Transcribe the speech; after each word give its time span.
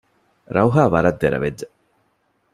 ރައުހާ 0.55 0.83
ވަރަށް 0.93 1.19
ދެރަވެއްޖެ 1.21 1.67